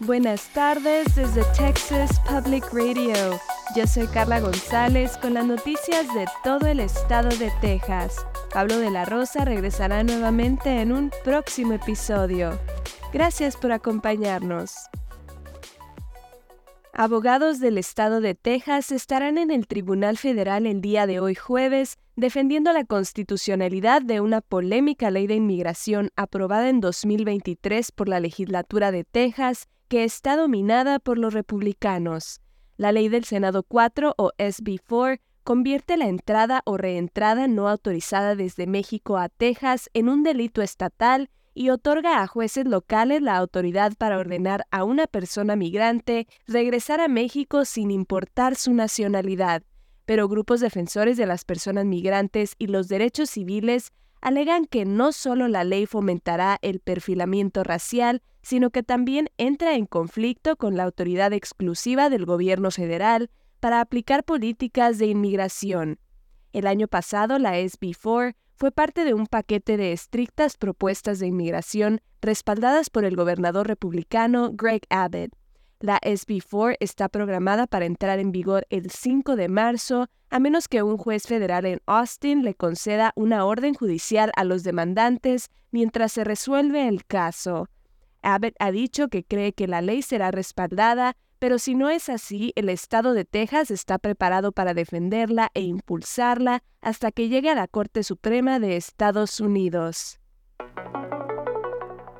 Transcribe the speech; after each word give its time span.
Buenas 0.00 0.52
tardes 0.52 1.14
desde 1.16 1.42
Texas 1.56 2.20
Public 2.28 2.64
Radio. 2.70 3.14
Yo 3.74 3.86
soy 3.86 4.06
Carla 4.06 4.40
González 4.40 5.16
con 5.16 5.32
las 5.32 5.46
noticias 5.46 6.06
de 6.12 6.26
todo 6.44 6.66
el 6.66 6.80
estado 6.80 7.30
de 7.30 7.50
Texas. 7.62 8.26
Pablo 8.52 8.78
de 8.78 8.90
la 8.90 9.06
Rosa 9.06 9.46
regresará 9.46 10.04
nuevamente 10.04 10.82
en 10.82 10.92
un 10.92 11.10
próximo 11.24 11.72
episodio. 11.72 12.60
Gracias 13.10 13.56
por 13.56 13.72
acompañarnos. 13.72 14.74
Abogados 16.92 17.58
del 17.58 17.78
estado 17.78 18.20
de 18.20 18.34
Texas 18.34 18.92
estarán 18.92 19.38
en 19.38 19.50
el 19.50 19.66
Tribunal 19.66 20.18
Federal 20.18 20.66
el 20.66 20.82
día 20.82 21.06
de 21.06 21.20
hoy 21.20 21.34
jueves 21.34 21.96
defendiendo 22.16 22.72
la 22.74 22.84
constitucionalidad 22.84 24.02
de 24.02 24.20
una 24.20 24.42
polémica 24.42 25.10
ley 25.10 25.26
de 25.26 25.36
inmigración 25.36 26.10
aprobada 26.16 26.68
en 26.68 26.80
2023 26.80 27.92
por 27.92 28.08
la 28.10 28.20
legislatura 28.20 28.92
de 28.92 29.04
Texas 29.04 29.68
que 29.88 30.04
está 30.04 30.36
dominada 30.36 30.98
por 30.98 31.18
los 31.18 31.32
republicanos. 31.34 32.40
La 32.76 32.92
ley 32.92 33.08
del 33.08 33.24
Senado 33.24 33.62
4 33.62 34.14
o 34.16 34.32
SB 34.38 34.78
4 34.86 35.22
convierte 35.44 35.96
la 35.96 36.08
entrada 36.08 36.62
o 36.64 36.76
reentrada 36.76 37.46
no 37.46 37.68
autorizada 37.68 38.34
desde 38.34 38.66
México 38.66 39.16
a 39.16 39.28
Texas 39.28 39.88
en 39.94 40.08
un 40.08 40.22
delito 40.24 40.60
estatal 40.60 41.30
y 41.54 41.70
otorga 41.70 42.20
a 42.20 42.26
jueces 42.26 42.66
locales 42.66 43.22
la 43.22 43.36
autoridad 43.36 43.94
para 43.96 44.18
ordenar 44.18 44.66
a 44.70 44.84
una 44.84 45.06
persona 45.06 45.56
migrante 45.56 46.26
regresar 46.46 47.00
a 47.00 47.08
México 47.08 47.64
sin 47.64 47.90
importar 47.90 48.56
su 48.56 48.74
nacionalidad. 48.74 49.62
Pero 50.04 50.28
grupos 50.28 50.60
defensores 50.60 51.16
de 51.16 51.26
las 51.26 51.44
personas 51.44 51.86
migrantes 51.86 52.56
y 52.58 52.66
los 52.66 52.88
derechos 52.88 53.30
civiles 53.30 53.92
alegan 54.20 54.66
que 54.66 54.84
no 54.84 55.12
solo 55.12 55.48
la 55.48 55.64
ley 55.64 55.86
fomentará 55.86 56.58
el 56.60 56.80
perfilamiento 56.80 57.62
racial, 57.62 58.22
sino 58.46 58.70
que 58.70 58.84
también 58.84 59.28
entra 59.38 59.74
en 59.74 59.86
conflicto 59.86 60.54
con 60.54 60.76
la 60.76 60.84
autoridad 60.84 61.32
exclusiva 61.32 62.08
del 62.10 62.24
gobierno 62.24 62.70
federal 62.70 63.28
para 63.58 63.80
aplicar 63.80 64.22
políticas 64.22 64.98
de 64.98 65.06
inmigración. 65.06 65.98
El 66.52 66.68
año 66.68 66.86
pasado, 66.86 67.40
la 67.40 67.58
SB 67.58 67.96
4 68.00 68.38
fue 68.54 68.70
parte 68.70 69.04
de 69.04 69.14
un 69.14 69.26
paquete 69.26 69.76
de 69.76 69.92
estrictas 69.92 70.56
propuestas 70.58 71.18
de 71.18 71.26
inmigración 71.26 72.00
respaldadas 72.22 72.88
por 72.88 73.04
el 73.04 73.16
gobernador 73.16 73.66
republicano 73.66 74.52
Greg 74.52 74.82
Abbott. 74.90 75.32
La 75.80 75.98
SB4 76.02 76.76
está 76.78 77.08
programada 77.08 77.66
para 77.66 77.84
entrar 77.84 78.20
en 78.20 78.30
vigor 78.30 78.64
el 78.70 78.92
5 78.92 79.34
de 79.34 79.48
marzo, 79.48 80.06
a 80.30 80.38
menos 80.38 80.68
que 80.68 80.84
un 80.84 80.98
juez 80.98 81.24
federal 81.26 81.66
en 81.66 81.80
Austin 81.86 82.44
le 82.44 82.54
conceda 82.54 83.12
una 83.16 83.44
orden 83.44 83.74
judicial 83.74 84.30
a 84.36 84.44
los 84.44 84.62
demandantes 84.62 85.48
mientras 85.72 86.12
se 86.12 86.22
resuelve 86.22 86.86
el 86.86 87.04
caso. 87.06 87.68
Abbott 88.26 88.54
ha 88.58 88.70
dicho 88.70 89.08
que 89.08 89.24
cree 89.24 89.52
que 89.52 89.66
la 89.66 89.80
ley 89.80 90.02
será 90.02 90.30
respaldada 90.30 91.16
pero 91.38 91.58
si 91.58 91.74
no 91.74 91.90
es 91.90 92.08
así, 92.08 92.52
el 92.56 92.68
Estado 92.68 93.12
de 93.12 93.24
Texas 93.24 93.70
está 93.70 93.98
preparado 93.98 94.52
para 94.52 94.72
defenderla 94.72 95.50
e 95.54 95.62
impulsarla 95.62 96.62
hasta 96.80 97.12
que 97.12 97.28
llegue 97.28 97.50
a 97.50 97.54
la 97.54 97.68
Corte 97.68 98.02
Suprema 98.02 98.58
de 98.58 98.76
Estados 98.76 99.40
Unidos. 99.40 100.18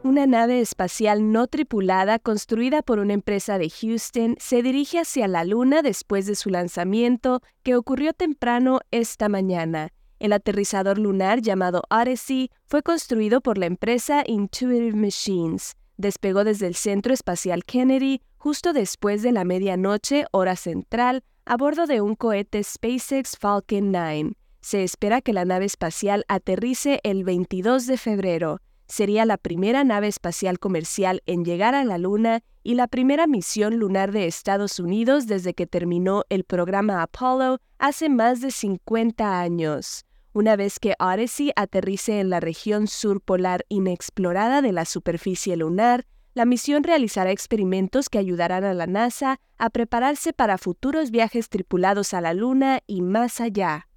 Una 0.02 0.26
nave 0.26 0.60
espacial 0.60 1.32
no 1.32 1.46
tripulada 1.46 2.18
construida 2.18 2.82
por 2.82 2.98
una 2.98 3.14
empresa 3.14 3.58
de 3.58 3.70
Houston 3.70 4.36
se 4.38 4.62
dirige 4.62 5.00
hacia 5.00 5.26
la 5.26 5.44
Luna 5.44 5.82
después 5.82 6.26
de 6.26 6.36
su 6.36 6.50
lanzamiento, 6.50 7.40
que 7.62 7.74
ocurrió 7.74 8.12
temprano 8.12 8.80
esta 8.90 9.28
mañana. 9.28 9.88
El 10.18 10.32
aterrizador 10.32 10.98
lunar 10.98 11.40
llamado 11.40 11.82
Odyssey 11.90 12.50
fue 12.66 12.82
construido 12.82 13.40
por 13.40 13.58
la 13.58 13.66
empresa 13.66 14.22
Intuitive 14.26 14.92
Machines. 14.92 15.74
Despegó 15.96 16.44
desde 16.44 16.66
el 16.66 16.74
Centro 16.74 17.14
Espacial 17.14 17.64
Kennedy 17.64 18.20
justo 18.36 18.72
después 18.72 19.22
de 19.22 19.32
la 19.32 19.44
medianoche 19.44 20.26
hora 20.30 20.54
central 20.56 21.24
a 21.46 21.56
bordo 21.56 21.86
de 21.86 22.00
un 22.00 22.14
cohete 22.14 22.62
SpaceX 22.62 23.36
Falcon 23.38 23.92
9. 23.92 24.32
Se 24.60 24.82
espera 24.82 25.20
que 25.20 25.32
la 25.32 25.44
nave 25.44 25.64
espacial 25.64 26.24
aterrice 26.28 27.00
el 27.02 27.24
22 27.24 27.86
de 27.86 27.96
febrero. 27.96 28.60
Sería 28.88 29.24
la 29.24 29.36
primera 29.36 29.84
nave 29.84 30.08
espacial 30.08 30.58
comercial 30.58 31.22
en 31.26 31.44
llegar 31.44 31.74
a 31.74 31.84
la 31.84 31.98
Luna 31.98 32.42
y 32.62 32.74
la 32.74 32.88
primera 32.88 33.26
misión 33.26 33.76
lunar 33.78 34.12
de 34.12 34.26
Estados 34.26 34.78
Unidos 34.78 35.26
desde 35.26 35.54
que 35.54 35.66
terminó 35.66 36.24
el 36.28 36.44
programa 36.44 37.02
Apollo 37.02 37.58
hace 37.78 38.08
más 38.08 38.40
de 38.40 38.50
50 38.50 39.40
años. 39.40 40.05
Una 40.36 40.54
vez 40.54 40.78
que 40.78 40.96
Odyssey 40.98 41.52
aterrice 41.56 42.20
en 42.20 42.28
la 42.28 42.40
región 42.40 42.88
sur 42.88 43.22
polar 43.22 43.64
inexplorada 43.70 44.60
de 44.60 44.70
la 44.70 44.84
superficie 44.84 45.56
lunar, 45.56 46.04
la 46.34 46.44
misión 46.44 46.84
realizará 46.84 47.30
experimentos 47.30 48.10
que 48.10 48.18
ayudarán 48.18 48.62
a 48.62 48.74
la 48.74 48.86
NASA 48.86 49.40
a 49.56 49.70
prepararse 49.70 50.34
para 50.34 50.58
futuros 50.58 51.10
viajes 51.10 51.48
tripulados 51.48 52.12
a 52.12 52.20
la 52.20 52.34
Luna 52.34 52.80
y 52.86 53.00
más 53.00 53.40
allá. 53.40 53.88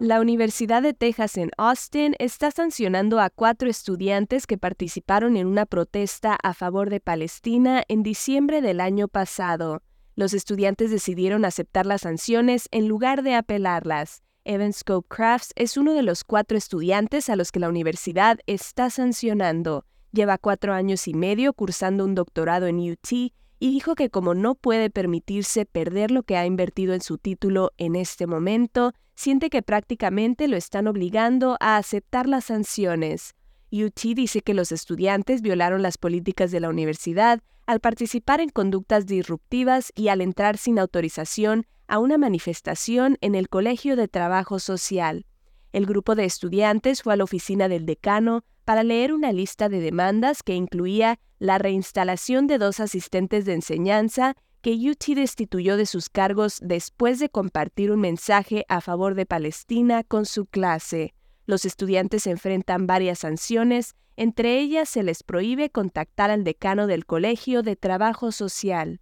La 0.00 0.22
Universidad 0.22 0.80
de 0.80 0.94
Texas 0.94 1.36
en 1.36 1.50
Austin 1.58 2.14
está 2.18 2.50
sancionando 2.50 3.20
a 3.20 3.28
cuatro 3.28 3.68
estudiantes 3.68 4.46
que 4.46 4.56
participaron 4.56 5.36
en 5.36 5.48
una 5.48 5.66
protesta 5.66 6.38
a 6.42 6.54
favor 6.54 6.88
de 6.88 7.00
Palestina 7.00 7.82
en 7.88 8.02
diciembre 8.02 8.62
del 8.62 8.80
año 8.80 9.06
pasado. 9.06 9.82
Los 10.14 10.32
estudiantes 10.32 10.90
decidieron 10.90 11.44
aceptar 11.44 11.84
las 11.84 12.00
sanciones 12.00 12.68
en 12.70 12.88
lugar 12.88 13.22
de 13.22 13.34
apelarlas. 13.34 14.22
Evan 14.46 14.72
Scope 14.72 15.08
Crafts 15.08 15.52
es 15.56 15.76
uno 15.76 15.92
de 15.92 16.04
los 16.04 16.22
cuatro 16.22 16.56
estudiantes 16.56 17.28
a 17.28 17.34
los 17.34 17.50
que 17.50 17.58
la 17.58 17.68
universidad 17.68 18.38
está 18.46 18.90
sancionando. 18.90 19.84
Lleva 20.12 20.38
cuatro 20.38 20.72
años 20.72 21.08
y 21.08 21.14
medio 21.14 21.52
cursando 21.52 22.04
un 22.04 22.14
doctorado 22.14 22.68
en 22.68 22.78
UT 22.78 23.10
y 23.10 23.32
dijo 23.58 23.96
que 23.96 24.08
como 24.08 24.34
no 24.34 24.54
puede 24.54 24.88
permitirse 24.88 25.66
perder 25.66 26.12
lo 26.12 26.22
que 26.22 26.36
ha 26.36 26.46
invertido 26.46 26.94
en 26.94 27.00
su 27.00 27.18
título 27.18 27.72
en 27.76 27.96
este 27.96 28.28
momento, 28.28 28.92
siente 29.16 29.50
que 29.50 29.62
prácticamente 29.62 30.46
lo 30.46 30.56
están 30.56 30.86
obligando 30.86 31.56
a 31.58 31.76
aceptar 31.76 32.28
las 32.28 32.44
sanciones. 32.44 33.34
UT 33.72 34.00
dice 34.14 34.42
que 34.42 34.54
los 34.54 34.70
estudiantes 34.70 35.42
violaron 35.42 35.82
las 35.82 35.98
políticas 35.98 36.52
de 36.52 36.60
la 36.60 36.68
universidad 36.68 37.40
al 37.66 37.80
participar 37.80 38.40
en 38.40 38.50
conductas 38.50 39.06
disruptivas 39.06 39.90
y 39.96 40.06
al 40.06 40.20
entrar 40.20 40.56
sin 40.56 40.78
autorización 40.78 41.66
a 41.88 41.98
una 41.98 42.18
manifestación 42.18 43.18
en 43.20 43.34
el 43.34 43.48
Colegio 43.48 43.96
de 43.96 44.08
Trabajo 44.08 44.58
Social. 44.58 45.26
El 45.72 45.86
grupo 45.86 46.14
de 46.14 46.24
estudiantes 46.24 47.02
fue 47.02 47.14
a 47.14 47.16
la 47.16 47.24
oficina 47.24 47.68
del 47.68 47.86
decano 47.86 48.44
para 48.64 48.82
leer 48.82 49.12
una 49.12 49.32
lista 49.32 49.68
de 49.68 49.80
demandas 49.80 50.42
que 50.42 50.54
incluía 50.54 51.18
la 51.38 51.58
reinstalación 51.58 52.46
de 52.46 52.58
dos 52.58 52.80
asistentes 52.80 53.44
de 53.44 53.54
enseñanza 53.54 54.36
que 54.62 54.72
UT 54.72 55.14
destituyó 55.14 55.76
de 55.76 55.86
sus 55.86 56.08
cargos 56.08 56.58
después 56.60 57.18
de 57.18 57.28
compartir 57.28 57.92
un 57.92 58.00
mensaje 58.00 58.64
a 58.68 58.80
favor 58.80 59.14
de 59.14 59.26
Palestina 59.26 60.02
con 60.02 60.26
su 60.26 60.46
clase. 60.46 61.14
Los 61.46 61.64
estudiantes 61.64 62.26
enfrentan 62.26 62.88
varias 62.88 63.20
sanciones, 63.20 63.94
entre 64.16 64.58
ellas 64.58 64.88
se 64.88 65.04
les 65.04 65.22
prohíbe 65.22 65.70
contactar 65.70 66.30
al 66.30 66.42
decano 66.42 66.88
del 66.88 67.06
Colegio 67.06 67.62
de 67.62 67.76
Trabajo 67.76 68.32
Social. 68.32 69.00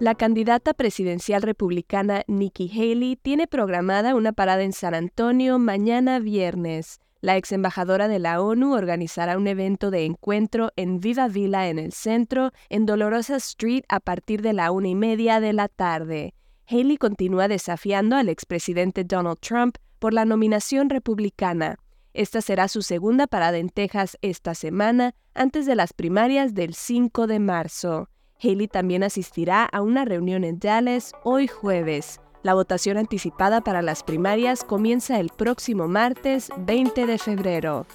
La 0.00 0.14
candidata 0.14 0.72
presidencial 0.72 1.42
republicana 1.42 2.22
Nikki 2.26 2.70
Haley 2.70 3.16
tiene 3.16 3.46
programada 3.46 4.14
una 4.14 4.32
parada 4.32 4.62
en 4.62 4.72
San 4.72 4.94
Antonio 4.94 5.58
mañana 5.58 6.20
viernes. 6.20 7.00
La 7.20 7.36
ex 7.36 7.52
embajadora 7.52 8.08
de 8.08 8.18
la 8.18 8.40
ONU 8.40 8.72
organizará 8.72 9.36
un 9.36 9.46
evento 9.46 9.90
de 9.90 10.06
encuentro 10.06 10.70
en 10.76 11.00
Viva 11.00 11.28
Villa 11.28 11.68
en 11.68 11.78
el 11.78 11.92
centro, 11.92 12.52
en 12.70 12.86
Dolorosa 12.86 13.36
Street, 13.36 13.84
a 13.90 14.00
partir 14.00 14.40
de 14.40 14.54
la 14.54 14.70
una 14.70 14.88
y 14.88 14.94
media 14.94 15.38
de 15.38 15.52
la 15.52 15.68
tarde. 15.68 16.32
Haley 16.66 16.96
continúa 16.96 17.46
desafiando 17.46 18.16
al 18.16 18.30
expresidente 18.30 19.04
Donald 19.04 19.40
Trump 19.40 19.76
por 19.98 20.14
la 20.14 20.24
nominación 20.24 20.88
republicana. 20.88 21.76
Esta 22.14 22.40
será 22.40 22.68
su 22.68 22.80
segunda 22.80 23.26
parada 23.26 23.58
en 23.58 23.68
Texas 23.68 24.16
esta 24.22 24.54
semana, 24.54 25.14
antes 25.34 25.66
de 25.66 25.74
las 25.74 25.92
primarias 25.92 26.54
del 26.54 26.72
5 26.72 27.26
de 27.26 27.38
marzo. 27.38 28.08
Haley 28.42 28.68
también 28.68 29.02
asistirá 29.02 29.64
a 29.64 29.82
una 29.82 30.04
reunión 30.04 30.44
en 30.44 30.58
Dallas 30.58 31.12
hoy 31.24 31.46
jueves. 31.46 32.20
La 32.42 32.54
votación 32.54 32.96
anticipada 32.96 33.60
para 33.60 33.82
las 33.82 34.02
primarias 34.02 34.64
comienza 34.64 35.20
el 35.20 35.28
próximo 35.28 35.88
martes 35.88 36.50
20 36.56 37.06
de 37.06 37.18
febrero. 37.18 37.86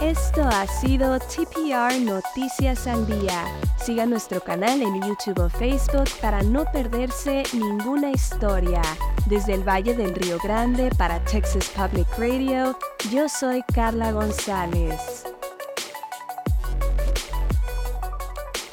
Esto 0.00 0.42
ha 0.44 0.64
sido 0.66 1.18
TPR 1.18 2.00
Noticias 2.00 2.86
al 2.86 3.04
Día. 3.06 3.44
Siga 3.76 4.06
nuestro 4.06 4.40
canal 4.40 4.80
en 4.80 5.02
YouTube 5.02 5.40
o 5.40 5.48
Facebook 5.48 6.08
para 6.22 6.40
no 6.42 6.64
perderse 6.72 7.42
ninguna 7.52 8.10
historia. 8.10 8.80
Desde 9.26 9.54
el 9.54 9.68
Valle 9.68 9.94
del 9.94 10.14
Río 10.14 10.38
Grande 10.42 10.90
para 10.96 11.22
Texas 11.24 11.68
Public 11.76 12.06
Radio, 12.16 12.78
yo 13.10 13.28
soy 13.28 13.62
Carla 13.74 14.12
González. 14.12 15.24